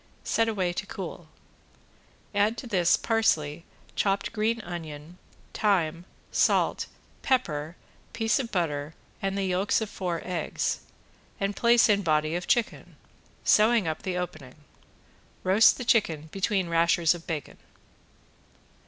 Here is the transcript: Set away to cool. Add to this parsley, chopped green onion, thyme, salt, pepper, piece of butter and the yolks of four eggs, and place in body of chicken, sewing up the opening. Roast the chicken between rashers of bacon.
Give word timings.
Set 0.23 0.49
away 0.49 0.73
to 0.73 0.87
cool. 0.87 1.29
Add 2.33 2.57
to 2.57 2.65
this 2.65 2.97
parsley, 2.97 3.65
chopped 3.95 4.33
green 4.33 4.59
onion, 4.61 5.19
thyme, 5.53 6.05
salt, 6.31 6.87
pepper, 7.21 7.75
piece 8.11 8.39
of 8.39 8.51
butter 8.51 8.95
and 9.21 9.37
the 9.37 9.43
yolks 9.43 9.79
of 9.79 9.91
four 9.91 10.19
eggs, 10.25 10.79
and 11.39 11.55
place 11.55 11.87
in 11.87 12.01
body 12.01 12.33
of 12.35 12.47
chicken, 12.47 12.95
sewing 13.43 13.87
up 13.87 14.01
the 14.01 14.17
opening. 14.17 14.55
Roast 15.43 15.77
the 15.77 15.85
chicken 15.85 16.29
between 16.31 16.67
rashers 16.67 17.13
of 17.13 17.27
bacon. 17.27 17.57